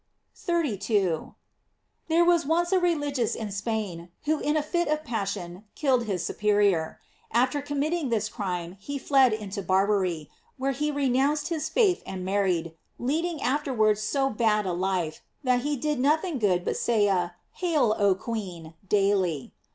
[0.33, 1.35] J 32.—
[2.07, 6.25] There was once a religious in Spain, who in a fit of passion killed his
[6.25, 6.99] superior.
[7.31, 10.27] After committing this crime he fled into Barbary,
[10.57, 15.61] where he renounced his faith and married, lead ing afterwards so bad a life that
[15.61, 19.53] he did nothing good but say a "Hail, oh Queen," daily.